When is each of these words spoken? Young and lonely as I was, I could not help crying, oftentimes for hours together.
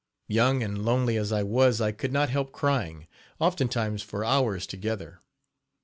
Young 0.27 0.63
and 0.63 0.83
lonely 0.83 1.15
as 1.15 1.31
I 1.31 1.43
was, 1.43 1.79
I 1.79 1.91
could 1.91 2.11
not 2.11 2.31
help 2.31 2.51
crying, 2.51 3.05
oftentimes 3.39 4.01
for 4.01 4.25
hours 4.25 4.65
together. 4.65 5.19